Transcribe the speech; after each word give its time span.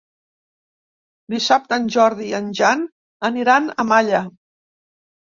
Dissabte 1.33 1.77
en 1.81 1.85
Jordi 1.95 2.25
i 2.29 2.33
en 2.37 2.47
Jan 2.59 2.81
aniran 3.29 3.67
a 3.83 3.85
Malla. 3.91 4.23